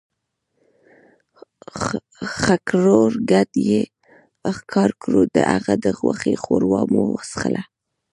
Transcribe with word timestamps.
ښکرور 2.39 3.11
ګډ 3.31 3.49
ئې 3.67 3.81
ښکار 4.55 4.91
کړو، 5.01 5.21
د 5.35 5.37
هغه 5.53 5.73
د 5.83 5.85
غوښې 5.99 6.33
ښوروا 6.43 6.81
مو 6.91 7.01
وڅښله 7.13 7.63